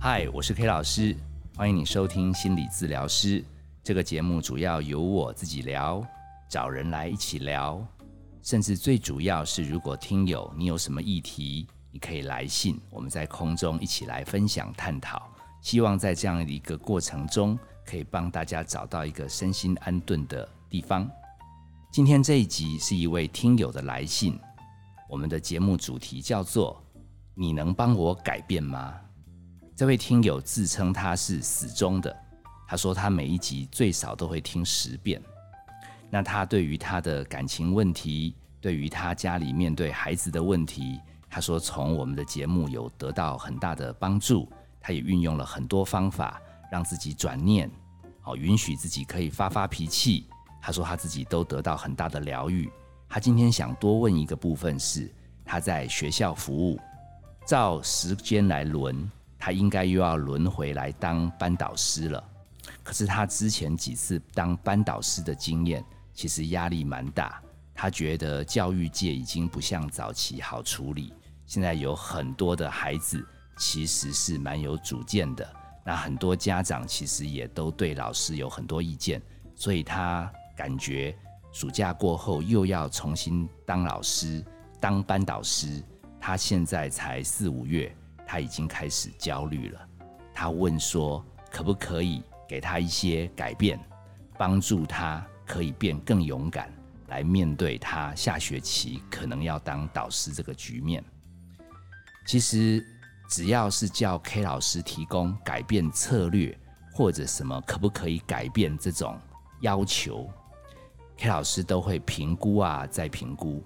[0.00, 1.14] 嗨，我是 K 老师，
[1.56, 3.44] 欢迎你收听心理治疗师
[3.82, 4.40] 这个节目。
[4.40, 6.06] 主要由我自己聊，
[6.48, 7.84] 找人来一起聊，
[8.40, 15.20] 甚至最主要是，如果听友你有什么议题，你可以来信，我们在空中一起来分享探讨。
[15.60, 21.10] 希望在这样的一个过程中，可以帮大家找到一个身心安顿的地方。
[21.90, 24.38] 今天这一集是一位听友的来信，
[25.08, 26.80] 我们的节目主题叫做
[27.34, 28.94] “你能帮我改变吗？”
[29.78, 32.12] 这位听友自称他是死忠的，
[32.66, 35.22] 他说他每一集最少都会听十遍。
[36.10, 40.98] 那他对于他的感情问题，对于他家里面对孩子的问题，
[41.30, 46.42] 他说从我们的节目有得到很大的帮助，他也运用了很多方法
[46.72, 47.70] 让自己转念，
[48.20, 50.26] 好允许自己可以发发脾气。
[50.60, 52.68] 他说他自己都得到很大的疗愈。
[53.08, 55.08] 他今天想多问一个部分是
[55.44, 56.80] 他在学校服务，
[57.46, 59.08] 照时间来轮。
[59.48, 62.22] 他应该又要轮回来当班导师了，
[62.82, 65.82] 可是他之前几次当班导师的经验，
[66.12, 67.40] 其实压力蛮大。
[67.74, 71.14] 他觉得教育界已经不像早期好处理，
[71.46, 75.50] 现在有很多的孩子其实是蛮有主见的，
[75.82, 79.18] 那很多家长其实也都对老师有很多意见，
[79.54, 81.16] 所以他感觉
[81.52, 84.44] 暑假过后又要重新当老师、
[84.78, 85.82] 当班导师。
[86.20, 87.90] 他现在才四五月。
[88.28, 89.88] 他已经开始焦虑了。
[90.34, 93.80] 他问说：“可不可以给他一些改变，
[94.36, 96.70] 帮助他可以变更勇敢，
[97.06, 101.02] 来面对他下学期可能要当导师这个局面？”
[102.26, 102.84] 其实，
[103.30, 106.54] 只要是叫 K 老师提供改变策略
[106.92, 109.18] 或者什么可不可以改变这种
[109.62, 110.28] 要求
[111.16, 113.64] ，K 老师都会评估啊，再评估。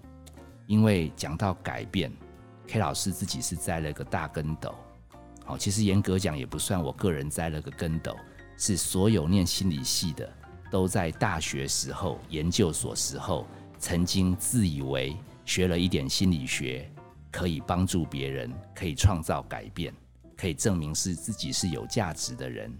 [0.69, 2.13] 因为讲到改变。
[2.73, 4.75] K 老师自己是栽了个大跟斗，
[5.45, 8.17] 好，其实严格讲也不算我个人栽了个跟斗，
[8.57, 10.27] 是所有念心理系的
[10.71, 13.47] 都在大学时候、研究所时候，
[13.79, 16.91] 曾经自以为学了一点心理学，
[17.31, 19.93] 可以帮助别人，可以创造改变，
[20.35, 22.73] 可以证明是自己是有价值的人。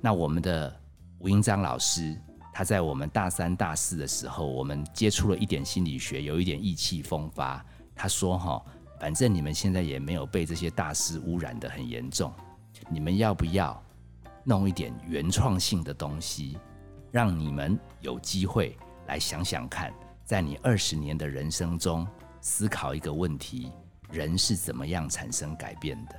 [0.00, 0.74] 那我们的
[1.18, 2.18] 吴英章老师，
[2.54, 7.62] 他在我们大三、大四的时候，我们接触了一点心理学，有一点意气风发，
[7.94, 8.64] 他说：“哈。”
[9.00, 12.30] 反正你们现在也没有被这些大师污染的很严重，
[12.90, 13.82] 你们要不要
[14.44, 16.58] 弄一点原创性的东西，
[17.10, 19.90] 让你们有机会来想想看，
[20.22, 22.06] 在你二十年的人生中
[22.42, 23.72] 思考一个问题：
[24.12, 26.14] 人是怎么样产生改变的？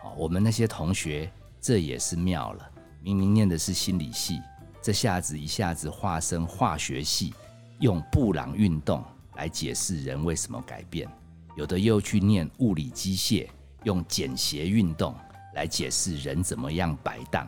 [0.00, 1.28] 好，我们那些同学，
[1.60, 4.40] 这也是妙了，明明念的是心理系，
[4.80, 7.34] 这下子一下子化身化学系，
[7.80, 9.02] 用布朗运动
[9.34, 11.10] 来解释人为什么改变。
[11.56, 13.46] 有的又去念物理机械，
[13.84, 15.14] 用简谐运动
[15.54, 17.46] 来解释人怎么样摆荡，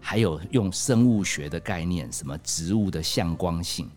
[0.00, 3.90] 还有用生物学的概念，什么植物的向光性。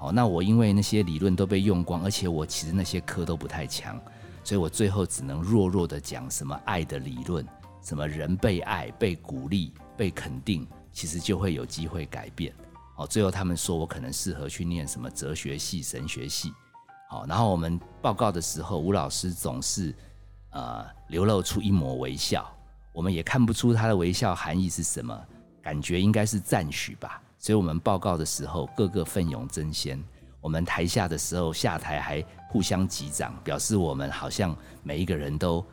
[0.00, 3.98] 哦，那我因为那些理论都被用光，而且我其实那些科都不太强，
[4.42, 7.46] 所以我最后只能弱弱的讲什么爱的理论，
[7.82, 12.54] 什么人被爱、被鼓励、被肯定，其实就会有机会改变。
[12.96, 16.52] 哦，最后他们说我可能适合去念什么哲学系、神学系。
[17.08, 19.94] 好，然后我们报告的时候，吴老师总是
[20.50, 22.50] 呃流露出一抹微笑，
[22.92, 25.18] 我们也看不出他的微笑含义是什么，
[25.62, 27.20] 感觉应该是赞许吧。
[27.38, 30.02] 所以，我们报告的时候，个个奋勇争先。
[30.40, 35.64] 我们台下的时候，下台还互相击掌，表示我们好像每一个人都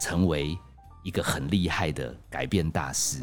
[0.00, 0.56] 成为
[1.02, 3.22] 一个很厉害的改变大师。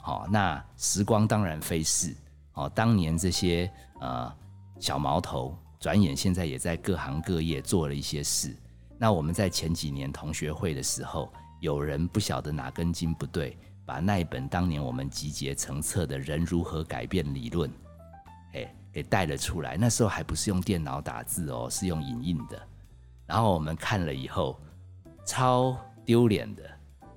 [0.00, 2.14] 好，那时光当然飞逝。
[2.54, 4.32] 哦，当年这些呃
[4.78, 5.58] 小毛头。
[5.84, 8.56] 转眼现在也在各行各业做了一些事。
[8.96, 11.30] 那我们在前几年同学会的时候，
[11.60, 17.70] 有人不晓得哪根筋不对，把那一本当年我们集结成册的人如何改变理论，
[18.54, 19.76] 哎，给带了出来。
[19.76, 22.58] 那时候还不是用电脑打字哦，是用影印的。
[23.26, 24.58] 然后我们看了以后，
[25.26, 26.62] 超丢脸的。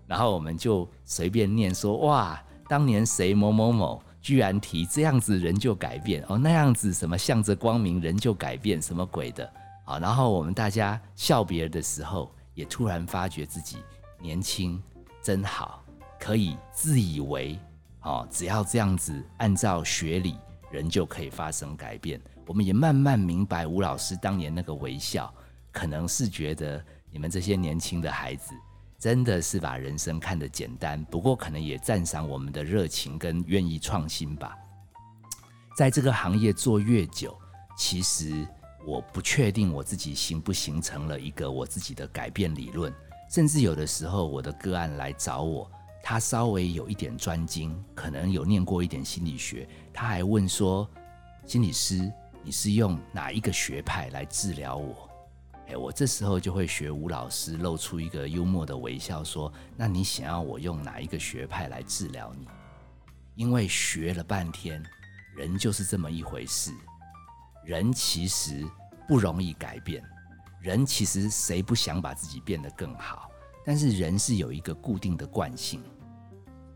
[0.06, 2.38] 然后我们就随便念说：哇，
[2.68, 4.04] 当年谁某某某。
[4.22, 9.50] 居然提这样子人就改变哦，那样子什么向着光明人就改变什么鬼的
[9.86, 10.00] 啊？
[10.00, 13.78] 然后我们大家笑别人的时候，也突然发觉自己
[14.20, 14.82] 年轻
[15.22, 15.84] 真好，
[16.20, 17.58] 可以自以为
[18.02, 20.38] 哦，只要这样子按照学理，
[20.72, 22.20] 人就可以发生改变。
[22.46, 25.34] 我们也慢慢明白吴老师当年那个微笑，
[25.72, 28.54] 可能是觉得你们这些年轻的孩子。
[29.00, 34.58] 真的是把人生看得简单，不过可能也赞赏我们的热情跟愿意创新吧。
[35.78, 37.38] 在这个行业做越久，
[37.78, 38.48] 其实
[38.88, 42.92] 我不确定我自己形不形成了一个我自己的改变理论，
[43.30, 45.70] 甚至有的时候我的个案来找我，
[46.02, 50.90] 他稍微有一点专精，可能有念过一点心理学，他还问说
[51.46, 52.12] ：“心理师，
[52.42, 55.08] 你是用哪一个学派来治疗我？”
[55.70, 62.48] 哎，我这时候就会学吴老师，露出一个幽默的微笑，说：“那你想要我用哪一个学派来治疗你？”
[63.36, 64.82] 因为学了半天，
[65.36, 66.72] 人就是这么一回事。
[67.66, 68.66] 人其实
[69.10, 70.02] 不容易改变，
[70.62, 73.30] 人其实谁不想把自己变得更好？
[73.66, 75.84] 但是人是有一个固定的惯性。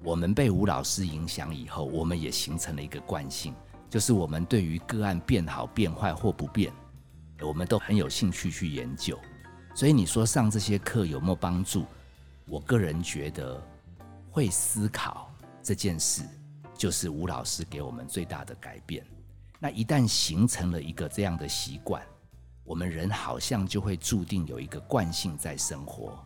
[0.03, 3.55] 我们被吴老师影响以后，我们也形成了一个惯性，
[3.89, 6.73] 就是我们对于个案变好、变坏或不变，
[7.45, 9.19] 我们都很有兴趣去研究。
[9.73, 11.85] 所以你说上这些课有没有帮助？
[12.45, 13.61] 我个人觉得，
[14.29, 15.33] 会思考
[15.63, 16.23] 这件事，
[16.75, 19.05] 就是吴老师给我们最大的改变。
[19.59, 22.01] 那一旦形成了一个这样的习惯，
[22.63, 26.23] 我们人好像就会注定有一个惯性在生活。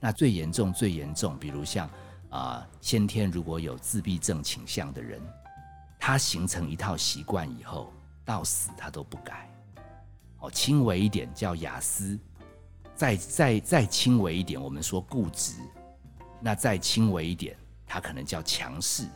[0.00, 1.88] 那最严重、最严重，比如像。
[2.32, 5.20] 啊，先天如果有自闭症倾向的人，
[6.00, 7.92] 他形成一套习惯以后，
[8.24, 9.51] 到死他都不改。
[10.42, 12.18] 哦，轻微一点叫雅思，
[12.94, 15.54] 再再再轻微一点，我们说固执。
[16.40, 17.56] 那再轻微一点，
[17.86, 19.06] 他可能叫强势。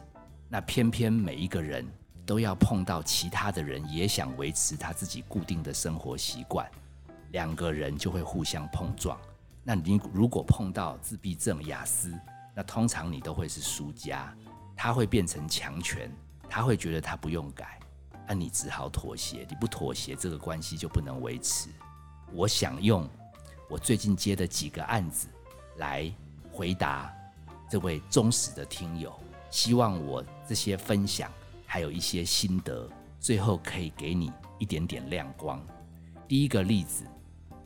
[0.48, 1.84] 那偏偏每一个人
[2.24, 6.64] 都要碰到其他的人，也想维持他自己固定的生活习惯，
[7.32, 9.18] 两个人就会互相碰撞。
[9.64, 12.16] 那你如果碰到自闭症雅思，
[12.54, 14.32] 那通常你都会是输家，
[14.76, 16.08] 他会变成强权，
[16.48, 17.80] 他会觉得他不用改，
[18.26, 19.46] 那你只好妥协。
[19.48, 21.68] 你不妥协，这个关系就不能维持。
[22.32, 23.08] 我想用
[23.68, 25.28] 我最近接的几个案子
[25.76, 26.12] 来
[26.50, 27.14] 回答
[27.70, 29.12] 这位忠实的听友，
[29.50, 31.30] 希望我这些分享
[31.66, 32.88] 还有一些心得，
[33.20, 35.64] 最后可以给你一点点亮光。
[36.26, 37.04] 第一个例子，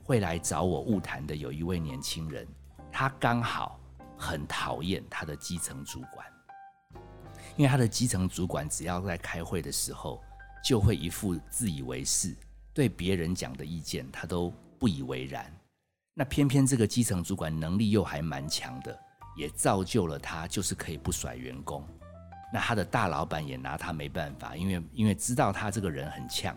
[0.04, 2.46] 会来找我晤谈的有一位年轻人，
[2.92, 3.78] 他刚好。
[4.22, 6.26] 很讨厌他的基层主管，
[7.56, 10.22] 因为他的基层主管只要在开会的时候，
[10.64, 12.34] 就会一副自以为是，
[12.72, 15.50] 对别人讲的意见他都不以为然。
[16.14, 18.98] 那偏偏这个基层主管能力又还蛮强的，
[19.36, 21.86] 也造就了他就是可以不甩员工。
[22.52, 26.56] 那他的大老板也拿他没办法，因为因为知道他这个人很呛，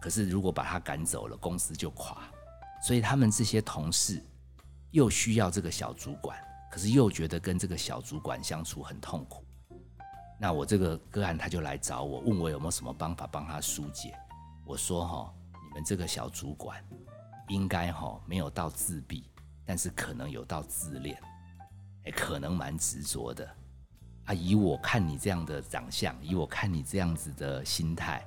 [0.00, 2.22] 可是如果把他赶走了，公司就垮。
[2.82, 4.22] 所以他们这些同事
[4.92, 6.38] 又需要这个小主管。
[6.70, 9.41] 可是又觉得跟这个小主管相处很痛苦，
[10.42, 14.12] 那我这个个案他就来找我，问我有没有什么方法帮他疏解。
[14.66, 16.84] 我说哈，你们这个小主管
[17.46, 19.30] 应该哈没有到自闭，
[19.64, 21.16] 但是可能有到自恋，
[22.06, 23.48] 哎，可能蛮执着的。
[24.24, 28.26] 啊，以我看你这样的长相，以我看你这样子的心态，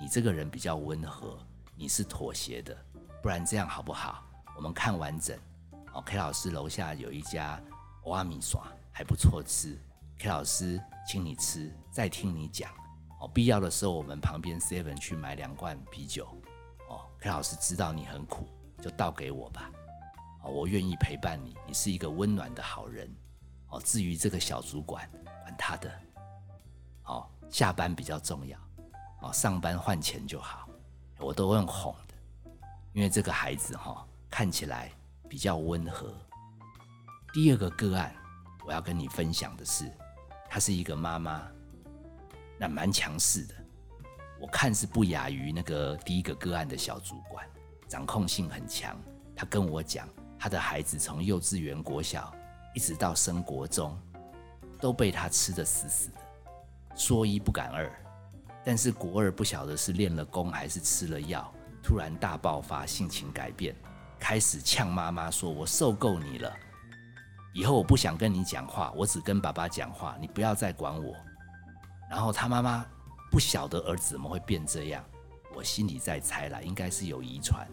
[0.00, 1.36] 你这个人比较温和，
[1.74, 2.76] 你是妥协的，
[3.20, 4.22] 不然这样好不好？
[4.54, 5.36] 我们看完整。
[5.92, 7.60] 哦，K 老师楼下有一家。
[8.04, 9.76] 挖米耍还不错吃
[10.18, 12.70] ，K 老师请你吃，再听你讲
[13.20, 13.28] 哦。
[13.28, 16.26] 必要的时候，我们旁边 Seven 去买两罐啤酒
[16.88, 17.06] 哦。
[17.18, 18.48] K 老师知道你很苦，
[18.80, 19.70] 就倒给我吧。
[20.42, 23.12] 哦，我愿意陪伴你，你是一个温暖的好人
[23.68, 23.80] 哦。
[23.84, 25.08] 至于这个小主管，
[25.42, 25.92] 管他的
[27.04, 28.58] 哦，下班比较重要
[29.22, 30.68] 哦，上班换钱就好，
[31.18, 32.50] 我都用哄的，
[32.92, 34.90] 因为这个孩子哈看起来
[35.28, 36.14] 比较温和。
[37.32, 38.14] 第二个个案，
[38.64, 39.90] 我要跟你分享的是，
[40.56, 41.46] 她是一个妈妈，
[42.58, 43.54] 那蛮强势的。
[44.40, 47.46] 我看是不亚于那个第一个个案的小主管，
[47.86, 48.98] 掌控性很强。
[49.36, 50.08] 她跟我讲，
[50.38, 52.34] 她的孩子从幼稚园、国小
[52.74, 53.94] 一直到升国中，
[54.80, 56.16] 都被她吃得死死的，
[56.96, 57.92] 说一不敢二。
[58.64, 63.76] 但是国二不晓得是练了功还是吃了药，突然大爆发，性情改变，
[64.18, 66.50] 开始呛妈妈说：“我受够你了。”
[67.56, 71.16] 以后我不想跟你讲话，我只跟爸爸讲话，你不要再管我。
[72.10, 72.84] 然后他妈妈
[73.30, 75.02] 不晓得儿子怎么会变这样，
[75.54, 77.66] 我心里在猜啦，应该是有遗传，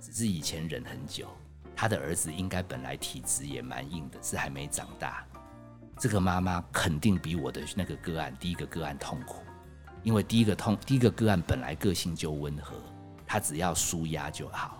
[0.00, 1.28] 只是以前忍很久。
[1.76, 5.22] 他的儿子应该本来体质也蛮硬的，是还没长大。
[5.98, 9.42] 这个妈妈肯定比我的那个个案第一个个案痛苦，
[10.02, 12.74] 因为第一个痛第一个个案本来个性就温和，
[13.26, 14.79] 他只要舒压就好。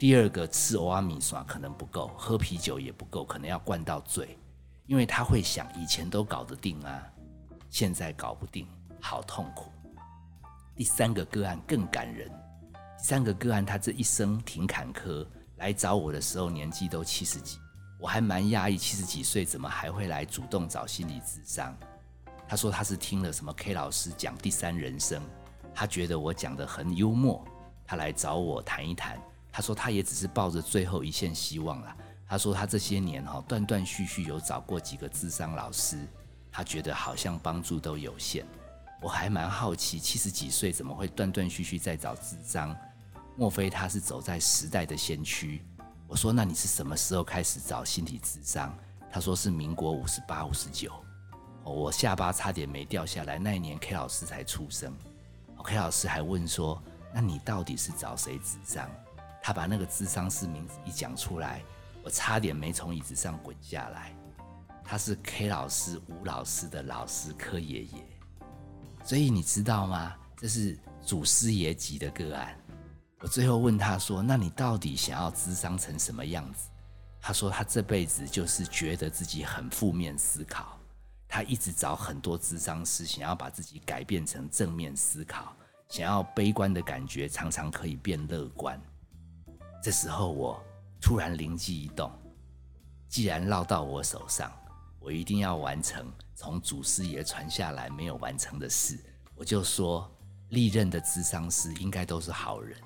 [0.00, 4.38] 第二个吃欧阿米耍可能不够，喝啤酒也不够，可能要灌到醉，
[4.86, 7.02] 因为他会想以前都搞得定啊，
[7.68, 8.66] 现在搞不定，
[8.98, 9.70] 好痛苦。
[10.74, 12.30] 第三个个案更感人，
[12.96, 15.26] 第三个个案他这一生挺坎坷，
[15.56, 17.58] 来找我的时候年纪都七十几，
[17.98, 21.76] 我还蛮讶异，七十几岁怎么还会来主动找心理咨商？
[22.48, 25.22] 他说他是听了什么 K 老师讲第三人生，
[25.74, 27.44] 他觉得我讲的很幽默，
[27.84, 29.20] 他来找我谈一谈。
[29.52, 31.96] 他说：“他也只是抱着最后一线希望了。
[32.26, 35.98] 他说他这些年哈断断续续有找过几个智商老师，
[36.52, 38.46] 他觉得好像帮助都有限。
[39.02, 42.76] 我还蛮好奇，七十几岁怎么会断断续续在找智商？
[43.36, 45.64] 莫非他是走在时代的先驱？
[46.06, 48.72] 我说那你是什么时候开始找心理智商？
[49.10, 50.92] 他说是民国五十八、五十九。
[51.64, 53.38] 我下巴差点没掉下来。
[53.38, 54.94] 那一年 K 老师才出生
[55.64, 58.88] ，K 老师还问说：“那你到底是找谁智商？”
[59.50, 61.60] 他把那个智商师名字一讲出来，
[62.04, 64.14] 我差点没从椅子上滚下来。
[64.84, 68.06] 他是 K 老师吴老师的老师柯爷爷，
[69.02, 70.14] 所以你知道吗？
[70.36, 72.56] 这是祖师爷级的个案。
[73.22, 76.68] 我最后问他说：“那你到底想要智商成什么样子？”
[77.20, 80.78] 他说：“他这辈子就是觉得自己很负面思考。”
[81.26, 85.52] 他一直找很多智商师，想要把自己改变成正面思考，
[85.88, 88.80] 想要悲观的感觉常常可以变乐观。
[89.82, 90.62] 这时候我
[91.00, 92.12] 突然灵机一动，
[93.08, 94.52] 既然落到我手上，
[94.98, 98.98] 我一定要完成从祖师爷传下来没有完成的事。
[99.34, 100.10] 我就说，
[100.50, 102.78] 历任的智商师应该都是好人，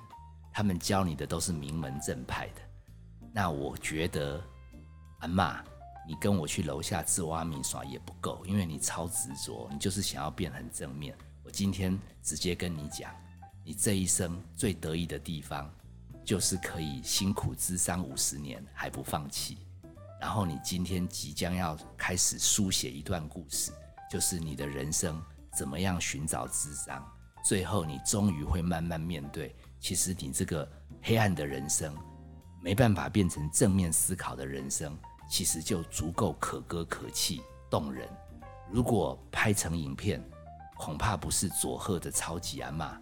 [0.53, 2.61] 他们教你的都是名门正派的。
[3.33, 4.41] 那我觉得，
[5.19, 5.63] 阿妈。
[6.07, 11.17] 你跟我去楼下吃挖米耍也不够，因为你超执着，你就是想要变很正面。
[11.43, 13.11] 我今天直接跟你讲，
[13.63, 15.67] 你这一生最得意的地方，
[16.25, 19.59] 就是可以辛苦资商五十年还不放弃。
[20.19, 23.71] 然后你今天即将要开始书写一段故事，
[24.09, 25.21] 就是你的人生
[25.55, 27.05] 怎么样寻找智商，
[27.43, 30.67] 最后你终于会慢慢面对，其实你这个
[31.03, 31.95] 黑暗的人生，
[32.63, 34.97] 没办法变成正面思考的人生。
[35.27, 38.07] 其实就足够可歌可泣、动人。
[38.71, 40.23] 如果拍成影片，
[40.77, 42.95] 恐怕不是佐贺的超级阿妈，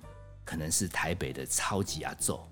[0.45, 2.49] 可能是台北的超级阿奏。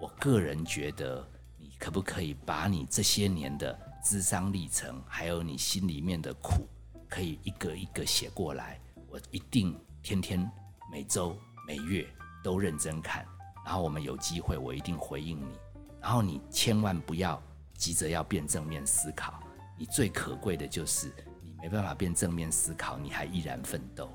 [0.00, 1.26] 我个人觉得，
[1.58, 6.66] 你可不可以把你这些年的智商历程，还有你心里面的苦，
[7.08, 8.80] 可以一个一个写过来？
[9.08, 10.50] 我一定天天、
[10.90, 11.36] 每周、
[11.66, 12.06] 每月
[12.42, 13.26] 都认真看。
[13.64, 15.58] 然后我们有机会，我一定回应你。
[16.00, 17.42] 然后你千万不要。
[17.78, 19.38] 急着要变正面思考，
[19.76, 21.12] 你最可贵的就是
[21.42, 24.10] 你没办法变正面思考，你还依然奋斗。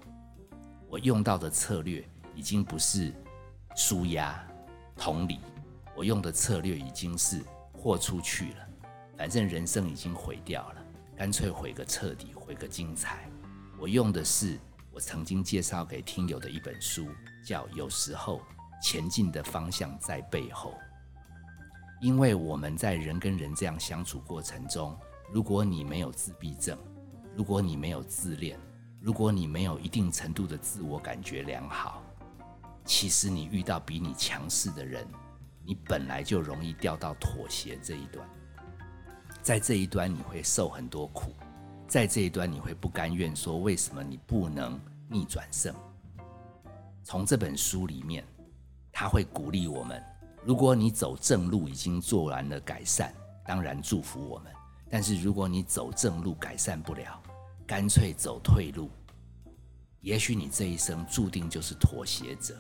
[0.90, 3.14] 我用到的策略已经不是
[3.76, 4.44] 舒压、
[4.98, 5.40] 同理，
[5.96, 7.42] 我用的策略已经是
[7.74, 8.68] 豁出去了。
[9.18, 13.30] 反正人生已经毁掉了，干脆毁个彻底，毁个精彩。
[13.80, 14.60] 我用的是
[14.92, 17.08] 我曾经介绍给听友的一本书，
[17.46, 18.42] 叫《有时候
[18.82, 20.72] 前进的方向在背后》。
[22.02, 24.98] 因为我们在人跟人这样相处过程中，
[25.32, 26.76] 如果你没有自闭症，
[27.36, 28.60] 如果你没有自恋，
[29.00, 32.02] 如果你没有一定程度的自我感觉良好，
[32.86, 35.08] 其实你遇到比你强势的人，
[35.64, 38.28] 你本来就容易掉到妥协这一端，
[39.42, 41.34] 在这一端你会受很多苦，
[41.88, 45.74] 在这一端你会不甘愿说为什么你不能逆转胜？
[47.04, 48.24] 从这本书里面，
[48.92, 50.02] 他会鼓励我们。
[50.44, 53.14] 如果你走正路已经做完了改善，
[53.46, 54.52] 当然祝福我们。
[54.90, 57.22] 但是如果你走正路改善不了，
[57.66, 58.90] 干脆走退路，
[60.02, 62.58] 也许你这一生注定就是妥协者。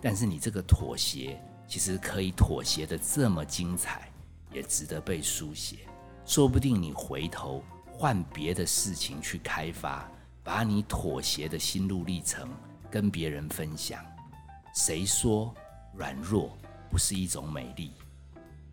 [0.00, 4.10] 但是你这个妥协，其实可以妥协的这么精彩，
[4.52, 5.78] 也值得被书写。
[6.24, 10.08] 说不定你回头换别的事情去开发，
[10.42, 12.48] 把你妥协的心路历程
[12.90, 14.04] 跟别人分享。
[14.74, 15.54] 谁说
[15.94, 16.56] 软弱？
[16.88, 17.92] 不是一种美丽，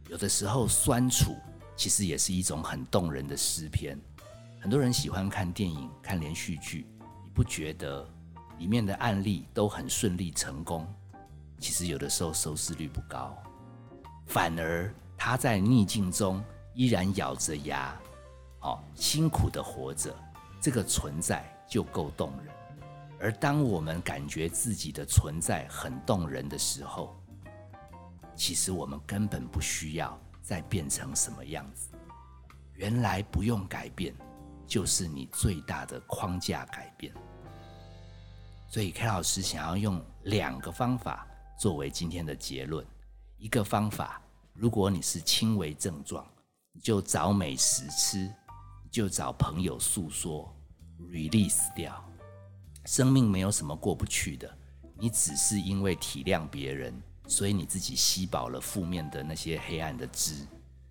[0.07, 1.35] 有的时候酸楚
[1.75, 3.99] 其实也是一种很动人的诗篇。
[4.61, 6.85] 很多人喜欢看电影、看连续剧，
[7.23, 8.07] 你不觉得
[8.59, 10.87] 里面的案例都很顺利成功？
[11.63, 13.33] 其实有的时候收视率不高，
[14.25, 16.43] 反而他在逆境中
[16.73, 17.97] 依然咬着牙，
[18.59, 20.13] 哦，辛苦的活着，
[20.59, 22.53] 这个存在就够动人。
[23.17, 27.15] 而当我们感觉自己的存在很动人的时候，
[28.35, 31.87] 其实我们根本不需要再变成什么样子，
[32.73, 34.13] 原来不用改变，
[34.67, 37.13] 就是你最大的框架改变。
[38.67, 41.25] 所以 K 老师想要用两个方法
[41.57, 42.85] 作为今天的结论。
[43.37, 44.21] 一个方法，
[44.53, 46.25] 如果你是轻微症状，
[46.71, 50.53] 你就找美食吃，你就找朋友诉说
[51.09, 52.03] ，release 掉。
[52.85, 54.57] 生命没有什么过不去的，
[54.95, 56.93] 你只是因为体谅别人。
[57.25, 60.45] 所以你自己吸饱了负面的那些黑暗的汁，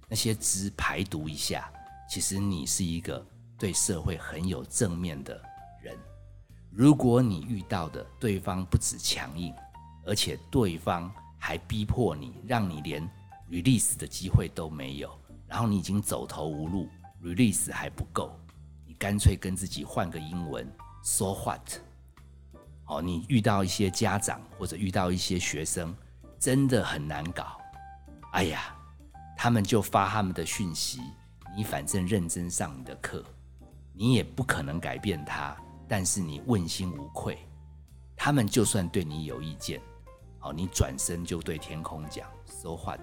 [0.08, 1.70] 那些汁排毒一下，
[2.08, 3.24] 其实你是一个
[3.58, 5.38] 对社会很有正面的
[5.82, 5.94] 人。
[6.70, 9.54] 如果你遇到的对方不止强硬，
[10.04, 13.08] 而且对方还逼迫你，让你连
[13.50, 15.10] release 的机会都没有，
[15.46, 16.88] 然后你已经走投无路
[17.22, 18.38] ，release 还不够，
[18.86, 20.66] 你干脆跟自己换个英文
[21.02, 21.78] ，so what？
[22.86, 25.94] 哦，你遇到一些家长或者遇到一些学生，
[26.38, 27.58] 真的很难搞。
[28.32, 28.74] 哎呀，
[29.36, 31.00] 他们就发他们的讯息，
[31.56, 33.24] 你反正认真上你的课，
[33.92, 35.56] 你也不可能改变他，
[35.88, 37.38] 但是你问心无愧。
[38.16, 39.80] 他们就算对你有意见，
[40.44, 43.00] 好，你转身就对天空讲，so what？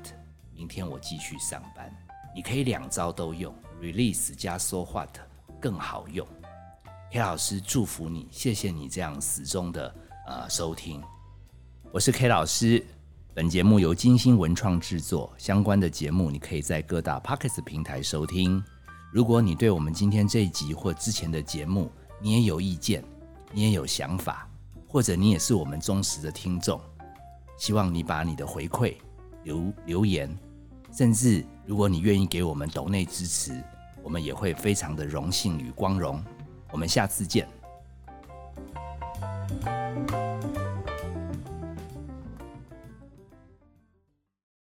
[0.54, 1.90] 明天我继续上班。
[2.36, 5.18] 你可以两招都用，release 加 so what
[5.58, 6.28] 更好用。
[7.10, 9.96] K 老师祝福你，谢谢你这样始终的
[10.28, 11.02] 呃收听。
[11.94, 12.86] 我是 K 老师，
[13.34, 18.62] 本节目由金星文创制作，相关的节目你可以在各大 Pockets 平台收听。
[19.14, 23.02] 如果你对我们今天这一集或之前的节目，你也有意见，
[23.54, 24.46] 你也有想法，
[24.90, 26.82] 或者你也是我们忠实的听众，
[27.60, 28.96] 希望你把你的回馈
[29.44, 30.34] 留留言，
[30.94, 33.62] 甚至如果你愿意给我们抖内支持，
[34.02, 36.24] 我们也会非常的荣幸与光荣。
[36.72, 37.46] 我们下次见。